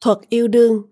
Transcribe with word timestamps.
Thuật 0.00 0.18
yêu 0.28 0.48
đương, 0.48 0.82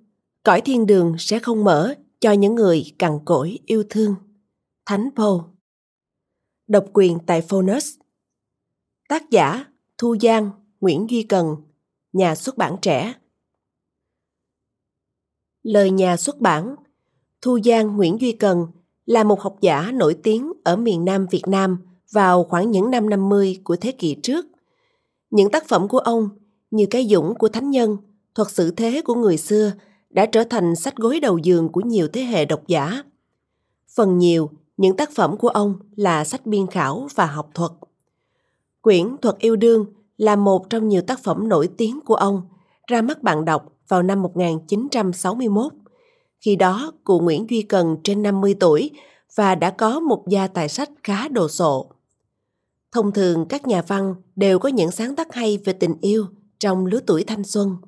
cõi 0.43 0.61
thiên 0.61 0.87
đường 0.87 1.15
sẽ 1.19 1.39
không 1.39 1.65
mở 1.65 1.95
cho 2.21 2.33
những 2.33 2.55
người 2.55 2.93
cằn 2.99 3.19
cỗi 3.25 3.59
yêu 3.67 3.85
thương. 3.91 4.15
Thánh 4.87 5.09
paul. 5.17 5.41
Độc 6.67 6.85
quyền 6.93 7.19
tại 7.27 7.41
phonus 7.41 7.95
tác 9.09 9.31
giả, 9.31 9.65
thu 9.99 10.17
giang, 10.21 10.51
nguyễn 10.81 11.11
duy 11.11 11.23
cần, 11.23 11.57
nhà 12.13 12.35
xuất 12.35 12.59
bản 12.59 12.77
trẻ. 12.83 13.15
Lời 15.63 15.91
nhà 15.91 16.17
xuất 16.17 16.41
bản, 16.41 16.75
thu 17.43 17.59
giang, 17.65 17.97
nguyễn 17.97 18.21
duy 18.21 18.33
cần 18.33 18.67
là 19.07 19.25
một 19.25 19.41
học 19.41 19.57
giả 19.61 19.91
nổi 19.93 20.19
tiếng 20.23 20.53
ở 20.65 20.77
miền 20.77 21.05
Nam 21.05 21.27
Việt 21.31 21.43
Nam 21.47 21.79
vào 22.13 22.45
khoảng 22.45 22.71
những 22.71 22.91
năm 22.91 23.11
50 23.11 23.61
của 23.65 23.77
thế 23.77 23.93
kỷ 23.93 24.17
trước. 24.23 24.47
Những 25.31 25.51
tác 25.51 25.69
phẩm 25.69 25.89
của 25.89 25.99
ông 25.99 26.29
như 26.71 26.87
Cái 26.91 27.07
Dũng 27.07 27.35
của 27.35 27.49
Thánh 27.49 27.71
Nhân 27.71 27.97
thuật 28.35 28.51
sử 28.51 28.71
thế 28.71 29.03
của 29.05 29.15
người 29.15 29.37
xưa 29.37 29.73
đã 30.11 30.27
trở 30.27 30.45
thành 30.45 30.77
sách 30.77 30.97
gối 30.97 31.21
đầu 31.21 31.39
giường 31.39 31.69
của 31.69 31.81
nhiều 31.81 32.09
thế 32.13 32.23
hệ 32.23 32.45
độc 32.45 32.67
giả. 32.67 33.03
Phần 33.95 34.19
nhiều, 34.19 34.51
những 34.77 34.97
tác 34.97 35.11
phẩm 35.15 35.37
của 35.37 35.49
ông 35.49 35.75
là 35.97 36.25
sách 36.25 36.47
biên 36.47 36.67
khảo 36.67 37.09
và 37.15 37.27
học 37.27 37.51
thuật. 37.55 37.71
Quyển 38.81 39.17
Thuật 39.23 39.39
yêu 39.39 39.57
đương 39.57 39.87
là 40.17 40.37
một 40.37 40.71
trong 40.71 40.89
nhiều 40.89 41.03
tác 41.03 41.23
phẩm 41.23 41.49
nổi 41.49 41.69
tiếng 41.77 42.01
của 42.01 42.15
ông, 42.15 42.43
ra 42.87 43.03
mắt 43.03 43.23
bạn 43.23 43.45
đọc 43.45 43.73
vào 43.89 44.03
năm 44.03 44.23
1961. 44.23 45.73
Khi 46.41 46.57
đó, 46.57 46.93
cụ 47.05 47.21
Nguyễn 47.21 47.47
Duy 47.51 47.63
Cần 47.63 47.97
trên 48.05 48.23
50 48.23 48.55
tuổi 48.61 48.91
và 49.35 49.55
đã 49.55 49.71
có 49.71 50.01
một 50.01 50.25
gia 50.29 50.47
tài 50.47 50.69
sách 50.69 50.91
khá 51.03 51.29
đồ 51.29 51.49
sộ. 51.49 51.91
Thông 52.93 53.13
thường 53.13 53.47
các 53.49 53.67
nhà 53.67 53.83
văn 53.83 54.15
đều 54.37 54.59
có 54.59 54.69
những 54.69 54.91
sáng 54.91 55.17
tác 55.17 55.35
hay 55.35 55.59
về 55.65 55.73
tình 55.73 55.95
yêu 56.01 56.27
trong 56.59 56.87
lứa 56.87 57.01
tuổi 57.07 57.25
thanh 57.25 57.45
xuân– 57.45 57.77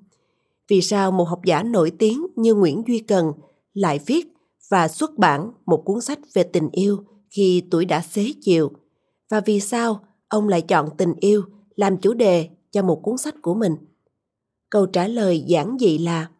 vì 0.71 0.81
sao 0.81 1.13
một 1.13 1.25
học 1.25 1.41
giả 1.45 1.63
nổi 1.63 1.93
tiếng 1.99 2.27
như 2.37 2.55
Nguyễn 2.55 2.83
Duy 2.87 2.99
Cần 2.99 3.33
lại 3.73 4.01
viết 4.07 4.27
và 4.71 4.89
xuất 4.89 5.19
bản 5.19 5.53
một 5.67 5.83
cuốn 5.85 6.01
sách 6.01 6.19
về 6.35 6.43
tình 6.43 6.69
yêu 6.73 7.05
khi 7.31 7.63
tuổi 7.71 7.85
đã 7.85 8.01
xế 8.01 8.33
chiều? 8.41 8.71
Và 9.31 9.41
vì 9.41 9.61
sao 9.61 10.05
ông 10.29 10.49
lại 10.49 10.63
chọn 10.63 10.89
tình 10.97 11.15
yêu 11.21 11.43
làm 11.77 11.97
chủ 11.97 12.15
đề 12.15 12.49
cho 12.71 12.83
một 12.83 13.01
cuốn 13.03 13.19
sách 13.19 13.35
của 13.43 13.55
mình? 13.55 13.77
Câu 14.71 14.87
trả 14.87 15.09
lời 15.09 15.45
giản 15.47 15.77
dị 15.81 15.99
là, 15.99 16.31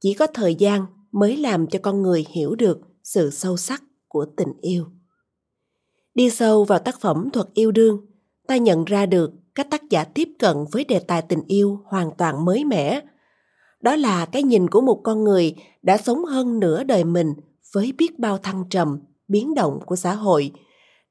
chỉ 0.00 0.14
có 0.14 0.26
thời 0.26 0.54
gian 0.54 0.86
mới 1.12 1.36
làm 1.36 1.66
cho 1.66 1.78
con 1.82 2.02
người 2.02 2.26
hiểu 2.30 2.54
được 2.54 2.80
sự 3.02 3.30
sâu 3.30 3.56
sắc 3.56 3.82
của 4.08 4.26
tình 4.36 4.52
yêu. 4.60 4.84
Đi 6.14 6.30
sâu 6.30 6.64
vào 6.64 6.78
tác 6.78 7.00
phẩm 7.00 7.30
thuật 7.32 7.46
yêu 7.54 7.72
đương, 7.72 8.06
ta 8.46 8.56
nhận 8.56 8.84
ra 8.84 9.06
được 9.06 9.32
các 9.54 9.70
tác 9.70 9.82
giả 9.90 10.04
tiếp 10.04 10.28
cận 10.38 10.56
với 10.72 10.84
đề 10.84 10.98
tài 10.98 11.22
tình 11.22 11.42
yêu 11.46 11.80
hoàn 11.84 12.10
toàn 12.18 12.44
mới 12.44 12.64
mẻ 12.64 13.00
đó 13.84 13.96
là 13.96 14.26
cái 14.26 14.42
nhìn 14.42 14.70
của 14.70 14.80
một 14.80 15.00
con 15.04 15.24
người 15.24 15.54
đã 15.82 15.96
sống 15.96 16.24
hơn 16.24 16.60
nửa 16.60 16.84
đời 16.84 17.04
mình 17.04 17.34
với 17.72 17.92
biết 17.98 18.18
bao 18.18 18.38
thăng 18.38 18.64
trầm, 18.70 18.98
biến 19.28 19.54
động 19.54 19.80
của 19.86 19.96
xã 19.96 20.14
hội, 20.14 20.50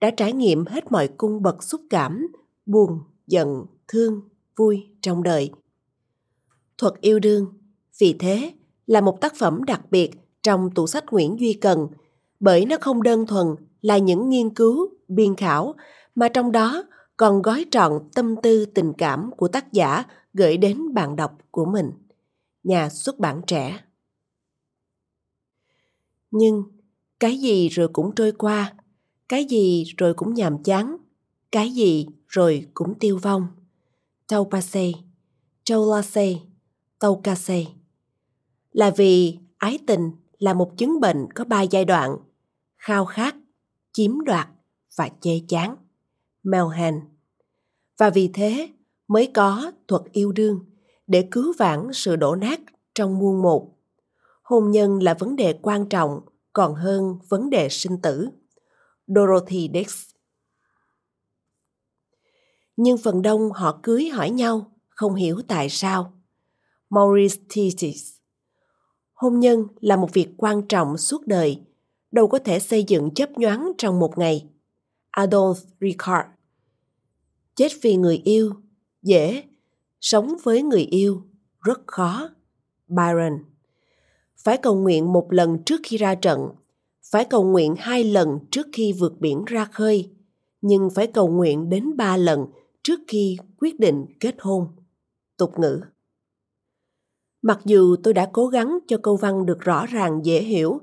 đã 0.01 0.11
trải 0.11 0.33
nghiệm 0.33 0.65
hết 0.65 0.91
mọi 0.91 1.07
cung 1.07 1.41
bậc 1.41 1.63
xúc 1.63 1.81
cảm, 1.89 2.27
buồn, 2.65 2.99
giận, 3.27 3.65
thương, 3.87 4.21
vui 4.55 4.87
trong 5.01 5.23
đời. 5.23 5.51
Thuật 6.77 6.93
yêu 7.01 7.19
đương, 7.19 7.45
vì 7.99 8.15
thế, 8.19 8.53
là 8.87 9.01
một 9.01 9.21
tác 9.21 9.35
phẩm 9.35 9.63
đặc 9.63 9.81
biệt 9.91 10.11
trong 10.43 10.69
tủ 10.75 10.87
sách 10.87 11.03
nguyễn 11.11 11.39
duy 11.39 11.53
cần, 11.53 11.87
bởi 12.39 12.65
nó 12.65 12.75
không 12.81 13.03
đơn 13.03 13.25
thuần 13.27 13.47
là 13.81 13.97
những 13.97 14.29
nghiên 14.29 14.49
cứu, 14.49 14.89
biên 15.07 15.35
khảo, 15.35 15.75
mà 16.15 16.27
trong 16.27 16.51
đó 16.51 16.83
còn 17.17 17.41
gói 17.41 17.65
trọn 17.71 17.91
tâm 18.15 18.35
tư 18.43 18.65
tình 18.65 18.93
cảm 18.93 19.31
của 19.37 19.47
tác 19.47 19.73
giả 19.73 20.03
gửi 20.33 20.57
đến 20.57 20.93
bạn 20.93 21.15
đọc 21.15 21.37
của 21.51 21.65
mình 21.65 21.91
nhà 22.63 22.89
xuất 22.89 23.19
bản 23.19 23.41
trẻ. 23.47 23.79
Nhưng 26.31 26.63
cái 27.19 27.37
gì 27.37 27.69
rồi 27.69 27.87
cũng 27.93 28.15
trôi 28.15 28.31
qua, 28.31 28.73
cái 29.29 29.45
gì 29.45 29.83
rồi 29.97 30.13
cũng 30.13 30.33
nhàm 30.33 30.63
chán, 30.63 30.97
cái 31.51 31.71
gì 31.71 32.07
rồi 32.27 32.67
cũng 32.73 32.99
tiêu 32.99 33.17
vong. 33.17 33.47
Tâu 34.27 34.49
Pase, 34.51 34.91
Châu 35.63 35.95
Lase, 35.95 36.33
Tâu 36.99 37.21
Case. 37.23 37.65
Là 38.71 38.89
vì 38.89 39.37
ái 39.57 39.79
tình 39.87 40.11
là 40.39 40.53
một 40.53 40.71
chứng 40.77 40.99
bệnh 40.99 41.27
có 41.35 41.43
ba 41.43 41.61
giai 41.61 41.85
đoạn, 41.85 42.17
khao 42.77 43.05
khát, 43.05 43.35
chiếm 43.91 44.21
đoạt 44.21 44.47
và 44.97 45.09
chê 45.21 45.41
chán. 45.47 45.75
Melhan. 46.43 46.99
Và 47.97 48.09
vì 48.09 48.27
thế 48.33 48.69
mới 49.07 49.31
có 49.33 49.71
thuật 49.87 50.01
yêu 50.11 50.31
đương 50.31 50.65
để 51.07 51.27
cứu 51.31 51.53
vãn 51.57 51.87
sự 51.93 52.15
đổ 52.15 52.35
nát 52.35 52.59
trong 52.95 53.19
muôn 53.19 53.41
một. 53.41 53.77
Hôn 54.43 54.71
nhân 54.71 55.03
là 55.03 55.13
vấn 55.13 55.35
đề 55.35 55.59
quan 55.61 55.89
trọng 55.89 56.21
còn 56.53 56.75
hơn 56.75 57.17
vấn 57.29 57.49
đề 57.49 57.69
sinh 57.69 58.01
tử. 58.01 58.29
Dorothy 59.07 59.69
Dix 59.73 60.05
Nhưng 62.77 62.97
phần 62.97 63.21
đông 63.21 63.51
họ 63.51 63.79
cưới 63.83 64.09
hỏi 64.09 64.29
nhau, 64.29 64.71
không 64.89 65.15
hiểu 65.15 65.41
tại 65.47 65.69
sao. 65.69 66.13
Maurice 66.89 67.41
Thesis 67.49 68.13
Hôn 69.13 69.39
nhân 69.39 69.67
là 69.81 69.95
một 69.95 70.13
việc 70.13 70.29
quan 70.37 70.67
trọng 70.67 70.97
suốt 70.97 71.27
đời, 71.27 71.61
đâu 72.11 72.27
có 72.27 72.39
thể 72.39 72.59
xây 72.59 72.83
dựng 72.83 73.13
chấp 73.13 73.31
nhoáng 73.31 73.71
trong 73.77 73.99
một 73.99 74.17
ngày. 74.17 74.49
Adolf 75.11 75.55
Ricard 75.81 76.29
Chết 77.55 77.71
vì 77.81 77.95
người 77.95 78.21
yêu, 78.23 78.53
dễ 79.01 79.43
sống 80.03 80.35
với 80.43 80.63
người 80.63 80.81
yêu, 80.81 81.21
rất 81.61 81.81
khó. 81.87 82.29
Byron, 82.87 83.33
phải 84.43 84.57
cầu 84.57 84.75
nguyện 84.75 85.13
một 85.13 85.27
lần 85.33 85.63
trước 85.63 85.79
khi 85.83 85.97
ra 85.97 86.15
trận, 86.15 86.49
phải 87.11 87.25
cầu 87.25 87.43
nguyện 87.43 87.75
hai 87.77 88.03
lần 88.03 88.39
trước 88.51 88.67
khi 88.73 88.93
vượt 88.93 89.13
biển 89.19 89.45
ra 89.45 89.65
khơi, 89.65 90.11
nhưng 90.61 90.89
phải 90.89 91.07
cầu 91.07 91.27
nguyện 91.27 91.69
đến 91.69 91.97
ba 91.97 92.17
lần 92.17 92.45
trước 92.83 92.99
khi 93.07 93.37
quyết 93.59 93.79
định 93.79 94.05
kết 94.19 94.35
hôn. 94.39 94.67
Tục 95.37 95.59
ngữ. 95.59 95.81
Mặc 97.41 97.59
dù 97.65 97.95
tôi 98.03 98.13
đã 98.13 98.29
cố 98.33 98.47
gắng 98.47 98.79
cho 98.87 98.97
câu 98.97 99.15
văn 99.15 99.45
được 99.45 99.59
rõ 99.59 99.85
ràng, 99.85 100.21
dễ 100.23 100.41
hiểu, 100.41 100.79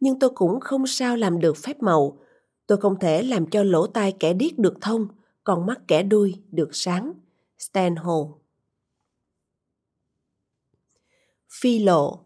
nhưng 0.00 0.18
tôi 0.18 0.30
cũng 0.34 0.60
không 0.60 0.86
sao 0.86 1.16
làm 1.16 1.40
được 1.40 1.56
phép 1.56 1.82
màu. 1.82 2.18
Tôi 2.66 2.78
không 2.78 2.98
thể 3.00 3.22
làm 3.22 3.46
cho 3.46 3.62
lỗ 3.62 3.86
tai 3.86 4.12
kẻ 4.12 4.32
điếc 4.32 4.58
được 4.58 4.74
thông, 4.80 5.08
còn 5.44 5.66
mắt 5.66 5.88
kẻ 5.88 6.02
đuôi 6.02 6.34
được 6.50 6.68
sáng. 6.72 7.12
Stanhope 7.58 8.43
phi 11.60 11.78
lộ 11.78 12.18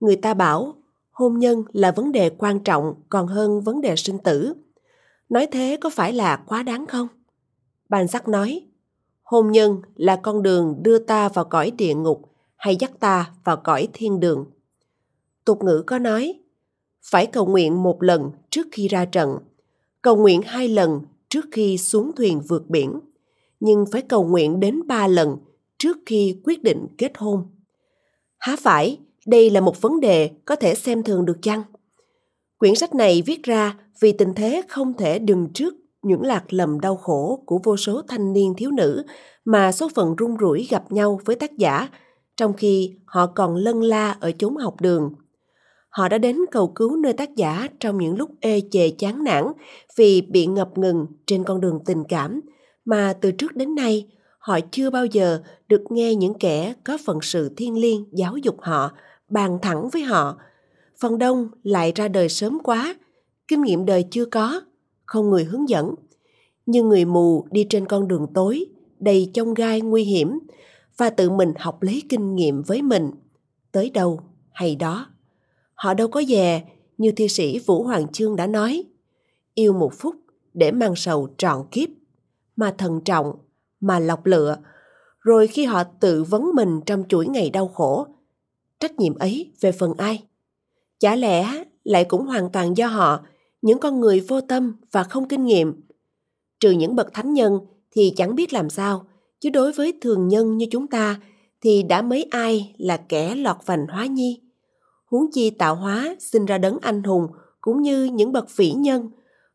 người 0.00 0.16
ta 0.16 0.34
bảo 0.34 0.74
hôn 1.10 1.38
nhân 1.38 1.62
là 1.72 1.90
vấn 1.90 2.12
đề 2.12 2.30
quan 2.30 2.60
trọng 2.60 2.94
còn 3.08 3.26
hơn 3.26 3.60
vấn 3.60 3.80
đề 3.80 3.96
sinh 3.96 4.18
tử 4.18 4.54
nói 5.28 5.46
thế 5.52 5.78
có 5.80 5.90
phải 5.90 6.12
là 6.12 6.36
quá 6.36 6.62
đáng 6.62 6.86
không 6.86 7.08
bàn 7.88 8.08
sắc 8.08 8.28
nói 8.28 8.66
hôn 9.22 9.52
nhân 9.52 9.82
là 9.96 10.16
con 10.16 10.42
đường 10.42 10.76
đưa 10.82 10.98
ta 10.98 11.28
vào 11.28 11.44
cõi 11.44 11.70
địa 11.70 11.94
ngục 11.94 12.32
hay 12.62 12.76
dắt 12.76 12.90
ta 13.00 13.30
vào 13.44 13.56
cõi 13.56 13.88
thiên 13.92 14.20
đường. 14.20 14.46
Tục 15.44 15.64
ngữ 15.64 15.82
có 15.86 15.98
nói, 15.98 16.34
phải 17.02 17.26
cầu 17.26 17.46
nguyện 17.46 17.82
một 17.82 18.02
lần 18.02 18.30
trước 18.50 18.66
khi 18.72 18.88
ra 18.88 19.04
trận, 19.04 19.38
cầu 20.02 20.16
nguyện 20.16 20.42
hai 20.42 20.68
lần 20.68 21.00
trước 21.28 21.46
khi 21.52 21.78
xuống 21.78 22.10
thuyền 22.16 22.40
vượt 22.48 22.70
biển, 22.70 23.00
nhưng 23.60 23.84
phải 23.92 24.02
cầu 24.02 24.24
nguyện 24.24 24.60
đến 24.60 24.86
ba 24.86 25.06
lần 25.06 25.36
trước 25.78 25.96
khi 26.06 26.40
quyết 26.44 26.62
định 26.62 26.86
kết 26.98 27.12
hôn. 27.18 27.46
Há 28.42 28.56
phải, 28.56 28.98
đây 29.26 29.50
là 29.50 29.60
một 29.60 29.80
vấn 29.80 30.00
đề 30.00 30.30
có 30.44 30.56
thể 30.56 30.74
xem 30.74 31.02
thường 31.02 31.24
được 31.24 31.38
chăng? 31.42 31.62
Quyển 32.58 32.74
sách 32.74 32.94
này 32.94 33.22
viết 33.26 33.42
ra 33.42 33.76
vì 34.00 34.12
tình 34.12 34.34
thế 34.34 34.62
không 34.68 34.94
thể 34.94 35.18
đừng 35.18 35.48
trước 35.54 35.74
những 36.02 36.22
lạc 36.22 36.52
lầm 36.52 36.80
đau 36.80 36.96
khổ 36.96 37.42
của 37.46 37.60
vô 37.64 37.76
số 37.76 38.02
thanh 38.08 38.32
niên 38.32 38.54
thiếu 38.56 38.70
nữ 38.70 39.04
mà 39.44 39.72
số 39.72 39.88
phận 39.94 40.14
rung 40.18 40.36
rủi 40.40 40.66
gặp 40.70 40.92
nhau 40.92 41.20
với 41.24 41.36
tác 41.36 41.58
giả, 41.58 41.88
trong 42.36 42.52
khi 42.52 42.94
họ 43.04 43.26
còn 43.26 43.56
lân 43.56 43.80
la 43.82 44.16
ở 44.20 44.32
chốn 44.38 44.56
học 44.56 44.80
đường. 44.80 45.12
Họ 45.88 46.08
đã 46.08 46.18
đến 46.18 46.38
cầu 46.50 46.72
cứu 46.74 46.96
nơi 46.96 47.12
tác 47.12 47.36
giả 47.36 47.68
trong 47.80 47.98
những 47.98 48.16
lúc 48.16 48.30
ê 48.40 48.60
chề 48.70 48.90
chán 48.90 49.24
nản 49.24 49.44
vì 49.96 50.20
bị 50.20 50.46
ngập 50.46 50.78
ngừng 50.78 51.06
trên 51.26 51.44
con 51.44 51.60
đường 51.60 51.78
tình 51.86 52.04
cảm 52.08 52.40
mà 52.84 53.12
từ 53.20 53.30
trước 53.32 53.56
đến 53.56 53.74
nay 53.74 54.06
họ 54.42 54.60
chưa 54.70 54.90
bao 54.90 55.06
giờ 55.06 55.42
được 55.68 55.82
nghe 55.90 56.14
những 56.14 56.34
kẻ 56.34 56.74
có 56.84 56.98
phận 57.04 57.18
sự 57.22 57.54
thiên 57.56 57.78
liêng 57.78 58.04
giáo 58.12 58.36
dục 58.36 58.56
họ, 58.60 58.92
bàn 59.28 59.58
thẳng 59.62 59.88
với 59.92 60.02
họ. 60.02 60.38
Phần 61.00 61.18
đông 61.18 61.48
lại 61.62 61.92
ra 61.94 62.08
đời 62.08 62.28
sớm 62.28 62.58
quá, 62.64 62.94
kinh 63.48 63.62
nghiệm 63.62 63.84
đời 63.84 64.04
chưa 64.10 64.24
có, 64.24 64.60
không 65.04 65.30
người 65.30 65.44
hướng 65.44 65.68
dẫn. 65.68 65.94
Như 66.66 66.82
người 66.82 67.04
mù 67.04 67.46
đi 67.50 67.66
trên 67.70 67.86
con 67.86 68.08
đường 68.08 68.26
tối, 68.34 68.64
đầy 68.98 69.30
chông 69.34 69.54
gai 69.54 69.80
nguy 69.80 70.04
hiểm, 70.04 70.38
và 70.96 71.10
tự 71.10 71.30
mình 71.30 71.52
học 71.58 71.82
lấy 71.82 72.02
kinh 72.08 72.34
nghiệm 72.34 72.62
với 72.62 72.82
mình, 72.82 73.10
tới 73.72 73.90
đâu 73.90 74.20
hay 74.52 74.76
đó. 74.76 75.06
Họ 75.74 75.94
đâu 75.94 76.08
có 76.08 76.22
dè, 76.28 76.62
như 76.98 77.12
thi 77.16 77.28
sĩ 77.28 77.58
Vũ 77.58 77.82
Hoàng 77.82 78.12
Chương 78.12 78.36
đã 78.36 78.46
nói, 78.46 78.84
yêu 79.54 79.72
một 79.72 79.92
phút 79.94 80.14
để 80.54 80.72
mang 80.72 80.96
sầu 80.96 81.28
trọn 81.38 81.66
kiếp, 81.70 81.88
mà 82.56 82.74
thận 82.78 83.00
trọng, 83.04 83.32
mà 83.82 83.98
lọc 83.98 84.26
lựa, 84.26 84.56
rồi 85.20 85.46
khi 85.46 85.64
họ 85.64 85.84
tự 85.84 86.22
vấn 86.22 86.50
mình 86.54 86.80
trong 86.86 87.04
chuỗi 87.08 87.26
ngày 87.26 87.50
đau 87.50 87.68
khổ, 87.68 88.06
trách 88.80 88.98
nhiệm 88.98 89.18
ấy 89.18 89.52
về 89.60 89.72
phần 89.72 89.94
ai? 89.98 90.22
Chả 91.00 91.16
lẽ 91.16 91.64
lại 91.84 92.04
cũng 92.04 92.26
hoàn 92.26 92.50
toàn 92.50 92.76
do 92.76 92.86
họ, 92.86 93.20
những 93.62 93.78
con 93.78 94.00
người 94.00 94.20
vô 94.20 94.40
tâm 94.40 94.76
và 94.92 95.04
không 95.04 95.28
kinh 95.28 95.44
nghiệm. 95.44 95.80
Trừ 96.60 96.70
những 96.70 96.96
bậc 96.96 97.12
thánh 97.12 97.34
nhân 97.34 97.58
thì 97.90 98.12
chẳng 98.16 98.34
biết 98.34 98.52
làm 98.52 98.70
sao, 98.70 99.06
chứ 99.40 99.50
đối 99.50 99.72
với 99.72 99.92
thường 100.00 100.28
nhân 100.28 100.56
như 100.56 100.66
chúng 100.70 100.86
ta 100.86 101.20
thì 101.60 101.82
đã 101.82 102.02
mấy 102.02 102.22
ai 102.30 102.74
là 102.78 102.96
kẻ 102.96 103.34
lọt 103.34 103.56
vành 103.66 103.86
hóa 103.86 104.06
nhi. 104.06 104.40
Huống 105.10 105.32
chi 105.32 105.50
tạo 105.50 105.74
hóa 105.74 106.16
sinh 106.18 106.46
ra 106.46 106.58
đấng 106.58 106.78
anh 106.82 107.02
hùng 107.02 107.26
cũng 107.60 107.82
như 107.82 108.04
những 108.04 108.32
bậc 108.32 108.56
vĩ 108.56 108.72
nhân, 108.72 109.10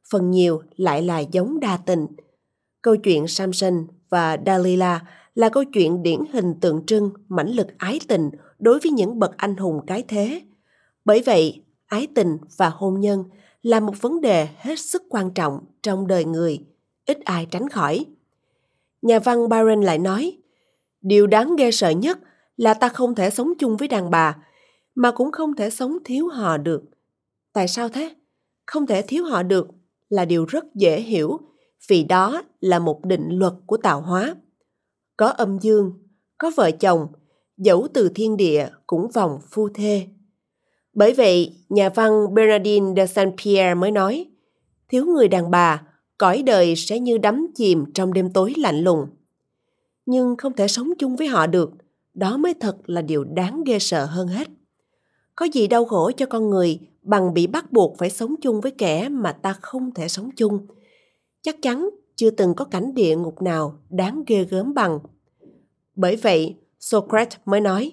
phần 0.10 0.32
nhiều 0.32 0.62
lại 0.76 1.02
là 1.02 1.20
giống 1.20 1.60
đa 1.60 1.78
tình. 1.78 2.08
Câu 2.82 2.96
chuyện 2.96 3.28
Samson 3.28 3.88
và 4.10 4.38
Dalila 4.46 5.02
là 5.36 5.50
câu 5.50 5.64
chuyện 5.64 6.04
điển 6.04 6.20
hình 6.34 6.54
tượng 6.62 6.86
trưng 6.86 7.10
mãnh 7.28 7.50
lực 7.50 7.68
ái 7.78 8.00
tình 8.08 8.30
đối 8.60 8.80
với 8.80 8.92
những 8.92 9.20
bậc 9.20 9.38
anh 9.38 9.56
hùng 9.56 9.80
cái 9.88 10.04
thế. 10.08 10.42
Bởi 11.06 11.22
vậy, 11.26 11.64
ái 11.88 12.08
tình 12.16 12.38
và 12.58 12.70
hôn 12.70 13.00
nhân 13.00 13.24
là 13.62 13.80
một 13.80 14.02
vấn 14.02 14.22
đề 14.22 14.48
hết 14.58 14.80
sức 14.80 15.04
quan 15.10 15.32
trọng 15.32 15.60
trong 15.82 16.08
đời 16.08 16.26
người, 16.26 16.60
ít 17.06 17.18
ai 17.26 17.48
tránh 17.52 17.70
khỏi. 17.70 18.06
Nhà 19.02 19.20
văn 19.20 19.50
Byron 19.50 19.82
lại 19.82 20.00
nói, 20.00 20.38
điều 21.02 21.28
đáng 21.28 21.56
ghê 21.56 21.72
sợ 21.72 21.90
nhất 21.90 22.20
là 22.58 22.74
ta 22.74 22.90
không 22.90 23.16
thể 23.16 23.30
sống 23.30 23.54
chung 23.60 23.78
với 23.78 23.88
đàn 23.88 24.12
bà, 24.12 24.38
mà 24.96 25.12
cũng 25.12 25.32
không 25.32 25.56
thể 25.56 25.70
sống 25.70 25.98
thiếu 26.06 26.28
họ 26.28 26.58
được. 26.58 26.84
Tại 27.54 27.68
sao 27.68 27.90
thế? 27.90 28.16
Không 28.66 28.88
thể 28.88 29.02
thiếu 29.02 29.24
họ 29.24 29.44
được 29.44 29.68
là 30.10 30.26
điều 30.26 30.46
rất 30.46 30.66
dễ 30.76 31.02
hiểu 31.02 31.40
vì 31.88 32.04
đó 32.04 32.44
là 32.60 32.80
một 32.80 33.06
định 33.06 33.30
luật 33.30 33.54
của 33.66 33.78
tạo 33.78 34.02
hóa. 34.02 34.36
Có 35.18 35.28
âm 35.28 35.60
dương, 35.60 35.92
có 36.38 36.52
vợ 36.56 36.72
chồng, 36.72 37.08
dẫu 37.58 37.88
từ 37.94 38.10
thiên 38.16 38.38
địa 38.38 38.70
cũng 38.88 39.12
vòng 39.12 39.40
phu 39.52 39.70
thê. 39.70 40.08
Bởi 40.94 41.14
vậy, 41.14 41.56
nhà 41.70 41.90
văn 41.90 42.34
Bernardine 42.34 42.94
de 42.96 43.06
Saint-Pierre 43.06 43.78
mới 43.78 43.92
nói, 43.92 44.26
thiếu 44.90 45.06
người 45.06 45.28
đàn 45.28 45.52
bà, 45.52 45.84
cõi 46.18 46.44
đời 46.44 46.76
sẽ 46.76 47.00
như 47.00 47.18
đắm 47.18 47.48
chìm 47.56 47.86
trong 47.94 48.14
đêm 48.14 48.34
tối 48.34 48.54
lạnh 48.58 48.80
lùng. 48.80 49.08
Nhưng 50.06 50.36
không 50.36 50.54
thể 50.54 50.68
sống 50.68 50.90
chung 51.00 51.16
với 51.16 51.28
họ 51.28 51.48
được, 51.48 51.72
đó 52.14 52.38
mới 52.38 52.54
thật 52.54 52.78
là 52.86 53.02
điều 53.02 53.24
đáng 53.24 53.64
ghê 53.64 53.80
sợ 53.80 54.06
hơn 54.06 54.28
hết. 54.28 54.48
Có 55.36 55.46
gì 55.46 55.68
đau 55.68 55.86
khổ 55.86 56.12
cho 56.18 56.26
con 56.26 56.50
người 56.50 56.80
bằng 57.02 57.34
bị 57.34 57.48
bắt 57.48 57.72
buộc 57.72 57.98
phải 57.98 58.10
sống 58.10 58.36
chung 58.42 58.62
với 58.62 58.72
kẻ 58.72 59.10
mà 59.10 59.32
ta 59.32 59.54
không 59.54 59.94
thể 59.94 60.08
sống 60.08 60.30
chung. 60.36 60.68
Chắc 61.48 61.62
chắn 61.62 61.90
chưa 62.16 62.30
từng 62.30 62.54
có 62.54 62.66
cảnh 62.66 62.94
địa 62.94 63.16
ngục 63.16 63.42
nào 63.42 63.80
đáng 63.90 64.24
ghê 64.28 64.44
gớm 64.44 64.74
bằng. 64.74 65.00
Bởi 65.96 66.16
vậy, 66.16 66.56
Socrates 66.80 67.38
mới 67.46 67.62
nói, 67.62 67.92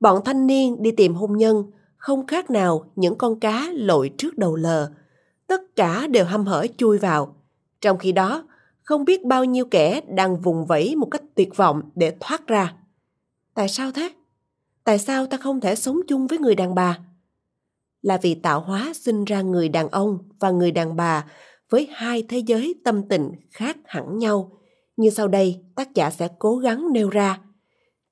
bọn 0.00 0.24
thanh 0.24 0.46
niên 0.46 0.82
đi 0.82 0.90
tìm 0.90 1.14
hôn 1.14 1.36
nhân 1.36 1.64
không 1.96 2.26
khác 2.26 2.50
nào 2.50 2.90
những 2.96 3.18
con 3.18 3.40
cá 3.40 3.68
lội 3.72 4.10
trước 4.18 4.38
đầu 4.38 4.56
lờ. 4.56 4.90
Tất 5.46 5.76
cả 5.76 6.06
đều 6.06 6.24
hăm 6.24 6.46
hở 6.46 6.66
chui 6.76 6.98
vào. 6.98 7.36
Trong 7.80 7.98
khi 7.98 8.12
đó, 8.12 8.48
không 8.82 9.04
biết 9.04 9.24
bao 9.24 9.44
nhiêu 9.44 9.64
kẻ 9.64 10.00
đang 10.08 10.40
vùng 10.40 10.66
vẫy 10.66 10.96
một 10.96 11.08
cách 11.10 11.22
tuyệt 11.34 11.56
vọng 11.56 11.82
để 11.94 12.16
thoát 12.20 12.46
ra. 12.46 12.74
Tại 13.54 13.68
sao 13.68 13.92
thế? 13.92 14.10
Tại 14.84 14.98
sao 14.98 15.26
ta 15.26 15.36
không 15.36 15.60
thể 15.60 15.74
sống 15.74 16.00
chung 16.08 16.26
với 16.26 16.38
người 16.38 16.54
đàn 16.54 16.74
bà? 16.74 16.98
Là 18.02 18.18
vì 18.22 18.34
tạo 18.34 18.60
hóa 18.60 18.92
sinh 18.94 19.24
ra 19.24 19.42
người 19.42 19.68
đàn 19.68 19.88
ông 19.88 20.18
và 20.40 20.50
người 20.50 20.72
đàn 20.72 20.96
bà 20.96 21.24
với 21.70 21.88
hai 21.92 22.22
thế 22.28 22.38
giới 22.38 22.74
tâm 22.84 23.08
tình 23.08 23.30
khác 23.50 23.76
hẳn 23.84 24.18
nhau. 24.18 24.60
Như 24.96 25.10
sau 25.10 25.28
đây, 25.28 25.60
tác 25.76 25.94
giả 25.94 26.10
sẽ 26.10 26.28
cố 26.38 26.56
gắng 26.56 26.92
nêu 26.92 27.10
ra. 27.10 27.40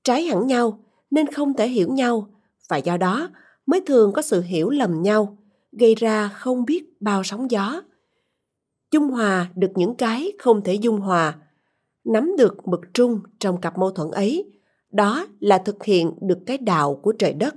Trái 0.03 0.23
hẳn 0.23 0.47
nhau 0.47 0.83
nên 1.11 1.27
không 1.27 1.53
thể 1.53 1.67
hiểu 1.67 1.93
nhau 1.93 2.27
và 2.69 2.77
do 2.77 2.97
đó 2.97 3.29
mới 3.65 3.81
thường 3.81 4.13
có 4.13 4.21
sự 4.21 4.41
hiểu 4.41 4.69
lầm 4.69 5.01
nhau, 5.01 5.37
gây 5.71 5.95
ra 5.95 6.27
không 6.27 6.65
biết 6.65 7.01
bao 7.01 7.23
sóng 7.23 7.51
gió. 7.51 7.81
Dung 8.91 9.09
hòa 9.09 9.49
được 9.55 9.71
những 9.75 9.95
cái 9.95 10.31
không 10.39 10.63
thể 10.63 10.73
dung 10.73 10.97
hòa, 10.99 11.37
nắm 12.03 12.31
được 12.37 12.67
mực 12.67 12.81
trung 12.93 13.19
trong 13.39 13.61
cặp 13.61 13.77
mâu 13.77 13.91
thuẫn 13.91 14.11
ấy, 14.11 14.51
đó 14.91 15.27
là 15.39 15.57
thực 15.57 15.83
hiện 15.83 16.11
được 16.21 16.39
cái 16.45 16.57
đạo 16.57 16.99
của 17.03 17.11
trời 17.11 17.33
đất, 17.33 17.55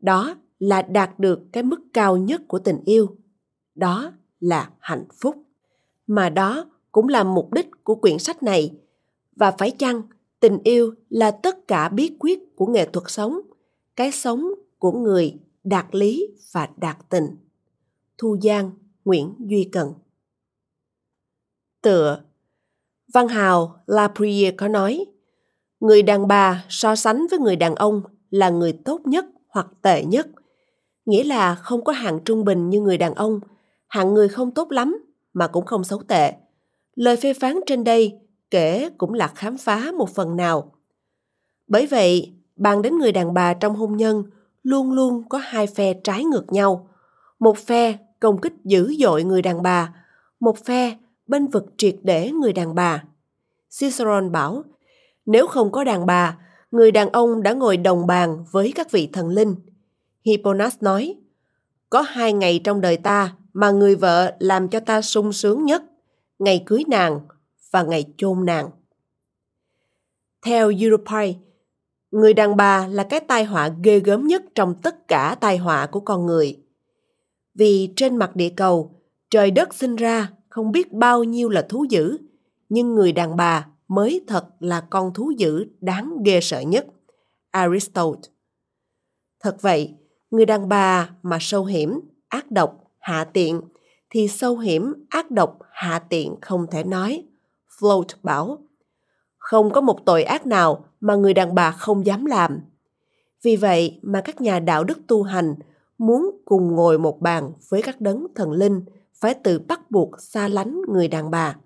đó 0.00 0.34
là 0.58 0.82
đạt 0.82 1.18
được 1.18 1.40
cái 1.52 1.62
mức 1.62 1.80
cao 1.92 2.16
nhất 2.16 2.42
của 2.48 2.58
tình 2.58 2.80
yêu, 2.84 3.16
đó 3.74 4.12
là 4.42 4.70
hạnh 4.78 5.04
phúc. 5.20 5.36
Mà 6.06 6.30
đó 6.30 6.66
cũng 6.92 7.08
là 7.08 7.24
mục 7.24 7.52
đích 7.52 7.70
của 7.84 7.94
quyển 7.94 8.18
sách 8.18 8.42
này. 8.42 8.70
Và 9.36 9.50
phải 9.50 9.70
chăng 9.70 10.02
tình 10.40 10.58
yêu 10.64 10.94
là 11.08 11.30
tất 11.30 11.68
cả 11.68 11.88
bí 11.88 12.16
quyết 12.18 12.56
của 12.56 12.66
nghệ 12.66 12.84
thuật 12.84 13.04
sống, 13.08 13.40
cái 13.96 14.12
sống 14.12 14.50
của 14.78 14.92
người 14.92 15.34
đạt 15.64 15.86
lý 15.92 16.26
và 16.52 16.68
đạt 16.76 16.96
tình. 17.08 17.36
Thu 18.18 18.36
Giang, 18.42 18.70
Nguyễn 19.04 19.34
Duy 19.38 19.68
Cần 19.72 19.92
Tựa 21.82 22.22
Văn 23.14 23.28
hào 23.28 23.76
La 23.86 24.12
có 24.56 24.68
nói 24.68 25.06
Người 25.80 26.02
đàn 26.02 26.28
bà 26.28 26.64
so 26.68 26.94
sánh 26.94 27.26
với 27.30 27.38
người 27.38 27.56
đàn 27.56 27.74
ông 27.74 28.02
là 28.30 28.50
người 28.50 28.72
tốt 28.72 29.00
nhất 29.04 29.24
hoặc 29.48 29.66
tệ 29.82 30.04
nhất. 30.04 30.26
Nghĩa 31.04 31.24
là 31.24 31.54
không 31.54 31.84
có 31.84 31.92
hạng 31.92 32.20
trung 32.24 32.44
bình 32.44 32.70
như 32.70 32.80
người 32.80 32.98
đàn 32.98 33.14
ông, 33.14 33.40
hạng 33.92 34.14
người 34.14 34.28
không 34.28 34.50
tốt 34.50 34.72
lắm 34.72 35.04
mà 35.32 35.46
cũng 35.46 35.64
không 35.64 35.84
xấu 35.84 36.02
tệ. 36.02 36.32
Lời 36.94 37.16
phê 37.16 37.34
phán 37.34 37.60
trên 37.66 37.84
đây 37.84 38.18
kể 38.50 38.90
cũng 38.98 39.12
là 39.12 39.28
khám 39.28 39.58
phá 39.58 39.92
một 39.98 40.14
phần 40.14 40.36
nào. 40.36 40.72
Bởi 41.66 41.86
vậy, 41.86 42.32
bàn 42.56 42.82
đến 42.82 42.98
người 42.98 43.12
đàn 43.12 43.34
bà 43.34 43.54
trong 43.54 43.74
hôn 43.76 43.96
nhân 43.96 44.24
luôn 44.62 44.92
luôn 44.92 45.28
có 45.28 45.38
hai 45.38 45.66
phe 45.66 45.94
trái 45.94 46.24
ngược 46.24 46.52
nhau. 46.52 46.88
Một 47.38 47.58
phe 47.58 47.98
công 48.20 48.40
kích 48.40 48.52
dữ 48.64 48.94
dội 48.98 49.24
người 49.24 49.42
đàn 49.42 49.62
bà, 49.62 49.94
một 50.40 50.64
phe 50.64 50.98
bên 51.26 51.46
vực 51.46 51.64
triệt 51.76 51.96
để 52.02 52.30
người 52.30 52.52
đàn 52.52 52.74
bà. 52.74 53.04
Ciceron 53.80 54.32
bảo, 54.32 54.62
nếu 55.26 55.46
không 55.46 55.72
có 55.72 55.84
đàn 55.84 56.06
bà, 56.06 56.38
người 56.70 56.90
đàn 56.90 57.08
ông 57.10 57.42
đã 57.42 57.52
ngồi 57.52 57.76
đồng 57.76 58.06
bàn 58.06 58.44
với 58.50 58.72
các 58.74 58.90
vị 58.90 59.08
thần 59.12 59.28
linh. 59.28 59.54
Hipponas 60.24 60.76
nói, 60.80 61.16
có 61.90 62.00
hai 62.00 62.32
ngày 62.32 62.60
trong 62.64 62.80
đời 62.80 62.96
ta 62.96 63.34
mà 63.52 63.70
người 63.70 63.96
vợ 63.96 64.36
làm 64.38 64.68
cho 64.68 64.80
ta 64.80 65.02
sung 65.02 65.32
sướng 65.32 65.64
nhất, 65.64 65.82
ngày 66.38 66.62
cưới 66.66 66.84
nàng 66.88 67.20
và 67.70 67.82
ngày 67.82 68.04
chôn 68.16 68.44
nàng. 68.44 68.70
Theo 70.42 70.72
Europai, 70.80 71.36
người 72.10 72.34
đàn 72.34 72.56
bà 72.56 72.86
là 72.86 73.04
cái 73.04 73.20
tai 73.20 73.44
họa 73.44 73.70
ghê 73.82 74.00
gớm 74.00 74.26
nhất 74.26 74.42
trong 74.54 74.74
tất 74.82 75.08
cả 75.08 75.36
tai 75.40 75.56
họa 75.56 75.86
của 75.86 76.00
con 76.00 76.26
người. 76.26 76.58
Vì 77.54 77.92
trên 77.96 78.16
mặt 78.16 78.36
địa 78.36 78.50
cầu, 78.56 79.00
trời 79.30 79.50
đất 79.50 79.74
sinh 79.74 79.96
ra 79.96 80.32
không 80.48 80.72
biết 80.72 80.92
bao 80.92 81.24
nhiêu 81.24 81.48
là 81.48 81.66
thú 81.68 81.84
dữ, 81.90 82.18
nhưng 82.68 82.94
người 82.94 83.12
đàn 83.12 83.36
bà 83.36 83.66
mới 83.88 84.24
thật 84.26 84.46
là 84.60 84.80
con 84.80 85.14
thú 85.14 85.32
dữ 85.38 85.66
đáng 85.80 86.22
ghê 86.24 86.40
sợ 86.40 86.60
nhất. 86.60 86.86
Aristotle. 87.50 88.30
Thật 89.40 89.56
vậy, 89.60 89.94
người 90.30 90.46
đàn 90.46 90.68
bà 90.68 91.10
mà 91.22 91.38
sâu 91.40 91.64
hiểm, 91.64 92.00
ác 92.28 92.50
độc, 92.50 92.81
hạ 93.02 93.24
tiện 93.24 93.60
thì 94.10 94.28
sâu 94.28 94.58
hiểm, 94.58 94.94
ác 95.08 95.30
độc, 95.30 95.58
hạ 95.70 95.98
tiện 95.98 96.36
không 96.40 96.66
thể 96.70 96.84
nói. 96.84 97.24
Float 97.78 98.04
bảo, 98.22 98.58
không 99.38 99.70
có 99.70 99.80
một 99.80 100.06
tội 100.06 100.22
ác 100.22 100.46
nào 100.46 100.84
mà 101.00 101.14
người 101.14 101.34
đàn 101.34 101.54
bà 101.54 101.70
không 101.70 102.06
dám 102.06 102.24
làm. 102.24 102.60
Vì 103.42 103.56
vậy 103.56 104.00
mà 104.02 104.20
các 104.20 104.40
nhà 104.40 104.60
đạo 104.60 104.84
đức 104.84 104.98
tu 105.06 105.22
hành 105.22 105.54
muốn 105.98 106.30
cùng 106.44 106.74
ngồi 106.74 106.98
một 106.98 107.20
bàn 107.20 107.52
với 107.68 107.82
các 107.82 108.00
đấng 108.00 108.26
thần 108.34 108.52
linh 108.52 108.84
phải 109.14 109.34
tự 109.34 109.58
bắt 109.58 109.90
buộc 109.90 110.20
xa 110.20 110.48
lánh 110.48 110.80
người 110.88 111.08
đàn 111.08 111.30
bà. 111.30 111.56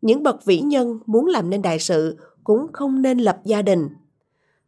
Những 0.00 0.22
bậc 0.22 0.44
vĩ 0.44 0.60
nhân 0.60 1.00
muốn 1.06 1.26
làm 1.26 1.50
nên 1.50 1.62
đại 1.62 1.78
sự 1.78 2.16
cũng 2.44 2.66
không 2.72 3.02
nên 3.02 3.18
lập 3.18 3.38
gia 3.44 3.62
đình. 3.62 3.88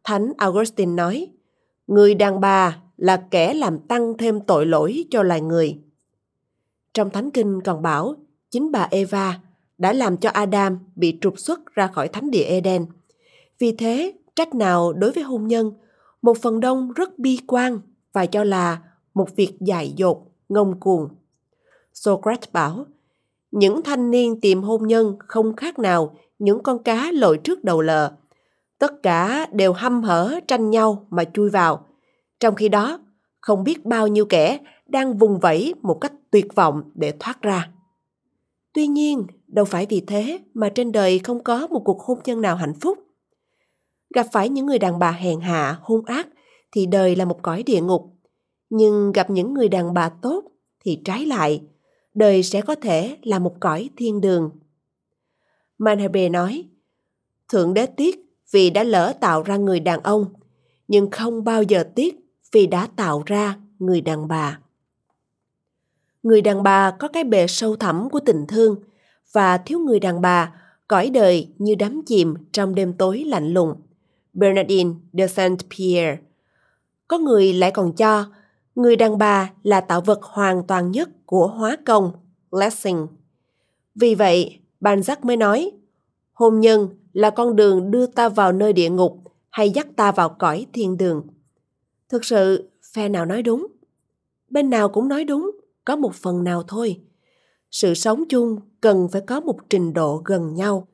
Thánh 0.03 0.31
Augustine 0.37 0.91
nói, 0.91 1.27
người 1.87 2.15
đàn 2.15 2.39
bà 2.39 2.77
là 2.99 3.17
kẻ 3.31 3.53
làm 3.53 3.79
tăng 3.79 4.17
thêm 4.17 4.41
tội 4.41 4.65
lỗi 4.65 5.05
cho 5.09 5.23
loài 5.23 5.41
người. 5.41 5.79
Trong 6.93 7.09
Thánh 7.09 7.31
Kinh 7.31 7.61
còn 7.61 7.81
bảo, 7.81 8.15
chính 8.51 8.71
bà 8.71 8.87
Eva 8.91 9.39
đã 9.77 9.93
làm 9.93 10.17
cho 10.17 10.29
Adam 10.29 10.79
bị 10.95 11.17
trục 11.21 11.39
xuất 11.39 11.75
ra 11.75 11.87
khỏi 11.87 12.07
thánh 12.07 12.31
địa 12.31 12.43
Eden. 12.43 12.85
Vì 13.59 13.71
thế, 13.71 14.13
trách 14.35 14.55
nào 14.55 14.93
đối 14.93 15.11
với 15.11 15.23
hôn 15.23 15.47
nhân, 15.47 15.71
một 16.21 16.37
phần 16.37 16.59
đông 16.59 16.91
rất 16.93 17.19
bi 17.19 17.39
quan 17.47 17.79
và 18.13 18.25
cho 18.25 18.43
là 18.43 18.81
một 19.13 19.35
việc 19.35 19.53
dại 19.59 19.93
dột, 19.95 20.17
ngông 20.49 20.79
cuồng. 20.79 21.07
Socrates 21.93 22.51
bảo, 22.53 22.85
những 23.51 23.81
thanh 23.81 24.11
niên 24.11 24.41
tìm 24.41 24.61
hôn 24.63 24.87
nhân 24.87 25.15
không 25.19 25.55
khác 25.55 25.79
nào 25.79 26.15
những 26.39 26.63
con 26.63 26.83
cá 26.83 27.11
lội 27.11 27.37
trước 27.37 27.63
đầu 27.63 27.81
lờ. 27.81 28.11
Tất 28.77 29.03
cả 29.03 29.47
đều 29.51 29.73
hăm 29.73 30.03
hở 30.03 30.39
tranh 30.47 30.69
nhau 30.69 31.07
mà 31.09 31.23
chui 31.33 31.49
vào. 31.49 31.85
Trong 32.39 32.55
khi 32.55 32.69
đó, 32.69 32.99
không 33.41 33.63
biết 33.63 33.85
bao 33.85 34.07
nhiêu 34.07 34.25
kẻ 34.25 34.59
đang 34.87 35.17
vùng 35.17 35.39
vẫy 35.39 35.73
một 35.81 35.97
cách 36.01 36.13
tuyệt 36.31 36.55
vọng 36.55 36.91
để 36.95 37.13
thoát 37.19 37.41
ra. 37.41 37.71
Tuy 38.73 38.87
nhiên, 38.87 39.27
đâu 39.47 39.65
phải 39.65 39.85
vì 39.89 40.01
thế 40.01 40.39
mà 40.53 40.69
trên 40.69 40.91
đời 40.91 41.19
không 41.19 41.43
có 41.43 41.67
một 41.67 41.81
cuộc 41.85 42.01
hôn 42.01 42.19
nhân 42.25 42.41
nào 42.41 42.55
hạnh 42.55 42.73
phúc. 42.81 42.97
Gặp 44.15 44.25
phải 44.31 44.49
những 44.49 44.65
người 44.65 44.79
đàn 44.79 44.99
bà 44.99 45.11
hèn 45.11 45.39
hạ, 45.39 45.79
hung 45.81 46.05
ác 46.05 46.27
thì 46.71 46.85
đời 46.85 47.15
là 47.15 47.25
một 47.25 47.39
cõi 47.41 47.63
địa 47.63 47.81
ngục. 47.81 48.13
Nhưng 48.69 49.11
gặp 49.11 49.29
những 49.29 49.53
người 49.53 49.69
đàn 49.69 49.93
bà 49.93 50.09
tốt 50.09 50.43
thì 50.79 51.01
trái 51.05 51.25
lại, 51.25 51.61
đời 52.13 52.43
sẽ 52.43 52.61
có 52.61 52.75
thể 52.75 53.17
là 53.23 53.39
một 53.39 53.55
cõi 53.59 53.89
thiên 53.97 54.21
đường. 54.21 54.51
Manhabe 55.77 56.29
nói, 56.29 56.63
Thượng 57.49 57.73
đế 57.73 57.85
tiếc 57.85 58.25
vì 58.51 58.69
đã 58.69 58.83
lỡ 58.83 59.13
tạo 59.19 59.43
ra 59.43 59.57
người 59.57 59.79
đàn 59.79 60.03
ông, 60.03 60.25
nhưng 60.87 61.11
không 61.11 61.43
bao 61.43 61.63
giờ 61.63 61.83
tiếc 61.95 62.28
vì 62.51 62.67
đã 62.67 62.87
tạo 62.95 63.23
ra 63.25 63.55
người 63.79 64.01
đàn 64.01 64.27
bà. 64.27 64.59
Người 66.23 66.41
đàn 66.41 66.63
bà 66.63 66.91
có 66.91 67.07
cái 67.07 67.23
bề 67.23 67.47
sâu 67.47 67.75
thẳm 67.75 68.09
của 68.09 68.19
tình 68.19 68.45
thương 68.47 68.75
và 69.31 69.57
thiếu 69.57 69.79
người 69.79 69.99
đàn 69.99 70.21
bà, 70.21 70.53
cõi 70.87 71.09
đời 71.09 71.47
như 71.57 71.75
đắm 71.75 72.01
chìm 72.05 72.33
trong 72.51 72.75
đêm 72.75 72.93
tối 72.93 73.23
lạnh 73.27 73.53
lùng. 73.53 73.75
Bernardine 74.33 74.91
de 75.13 75.25
Saint-Pierre 75.25 76.17
Có 77.07 77.17
người 77.17 77.53
lại 77.53 77.71
còn 77.71 77.93
cho 77.93 78.25
người 78.75 78.95
đàn 78.95 79.17
bà 79.17 79.51
là 79.63 79.81
tạo 79.81 80.01
vật 80.01 80.23
hoàn 80.23 80.63
toàn 80.67 80.91
nhất 80.91 81.09
của 81.25 81.47
hóa 81.47 81.77
công, 81.85 82.11
Lessing. 82.51 83.07
Vì 83.95 84.15
vậy, 84.15 84.59
Balzac 84.81 85.15
mới 85.21 85.37
nói, 85.37 85.71
hôn 86.33 86.59
nhân 86.59 86.89
là 87.13 87.29
con 87.29 87.55
đường 87.55 87.91
đưa 87.91 88.05
ta 88.05 88.29
vào 88.29 88.51
nơi 88.51 88.73
địa 88.73 88.89
ngục 88.89 89.23
hay 89.49 89.69
dắt 89.69 89.87
ta 89.95 90.11
vào 90.11 90.29
cõi 90.29 90.65
thiên 90.73 90.97
đường. 90.97 91.27
Thực 92.09 92.25
sự, 92.25 92.69
phe 92.93 93.09
nào 93.09 93.25
nói 93.25 93.41
đúng? 93.41 93.67
Bên 94.49 94.69
nào 94.69 94.89
cũng 94.89 95.07
nói 95.07 95.23
đúng, 95.23 95.51
có 95.85 95.95
một 95.95 96.15
phần 96.15 96.43
nào 96.43 96.63
thôi. 96.67 97.01
Sự 97.71 97.93
sống 97.93 98.23
chung 98.29 98.59
cần 98.81 99.07
phải 99.11 99.21
có 99.21 99.39
một 99.39 99.57
trình 99.69 99.93
độ 99.93 100.21
gần 100.25 100.53
nhau. 100.53 100.87